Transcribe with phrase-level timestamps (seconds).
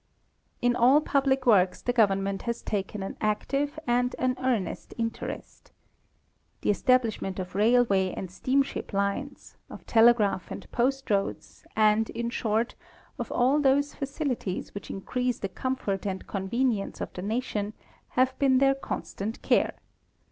[0.63, 5.71] In all public works the government has taken an active and an earnest interest.
[6.61, 12.31] The establishment of railway and steam ship lines, of telegraph and post roads, and, in
[12.31, 12.73] short,
[13.19, 17.73] of all those facilities which increase the comfort and convenience of the nation,
[18.17, 19.75] have been their constant care.